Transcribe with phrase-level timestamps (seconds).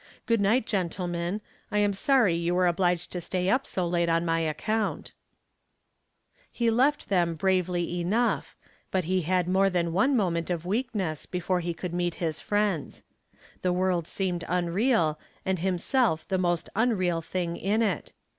[0.25, 1.41] Good night, gentlemen.
[1.69, 5.11] I am sorry you were obliged to stay up so late on my account."
[6.51, 8.55] He left them bravely enough,
[8.89, 13.03] but he had more than one moment of weakness before he could meet his friends.
[13.61, 18.11] The world seemed unreal and himself the most unreal thing in it.